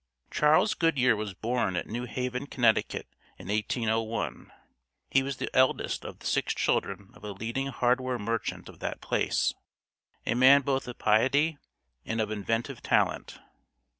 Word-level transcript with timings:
Charles 0.31 0.73
Goodyear 0.73 1.15
was 1.15 1.35
born 1.35 1.75
at 1.75 1.85
New 1.85 2.05
Haven, 2.05 2.47
Connecticut, 2.47 3.07
in 3.37 3.49
1801. 3.49 4.51
He 5.11 5.21
was 5.21 5.37
the 5.37 5.55
eldest 5.55 6.05
of 6.05 6.17
the 6.17 6.25
six 6.25 6.55
children 6.55 7.11
of 7.13 7.23
a 7.23 7.31
leading 7.33 7.67
hardware 7.67 8.17
merchant 8.17 8.67
of 8.67 8.79
that 8.79 8.99
place, 8.99 9.53
a 10.25 10.33
man 10.33 10.63
both 10.63 10.87
of 10.87 10.97
piety 10.97 11.59
and 12.03 12.19
of 12.19 12.31
inventive 12.31 12.81
talent. 12.81 13.37